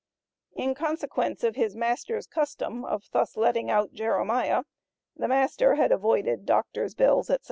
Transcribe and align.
In 0.55 0.73
consequence 0.73 1.43
of 1.43 1.55
his 1.55 1.75
master's 1.75 2.25
custom 2.25 2.83
of 2.83 3.03
thus 3.11 3.37
letting 3.37 3.69
out 3.69 3.93
Jeremiah, 3.93 4.63
the 5.15 5.27
master 5.27 5.75
had 5.75 5.91
avoided 5.91 6.43
doctors' 6.43 6.95
bills, 6.95 7.27
&c. 7.27 7.35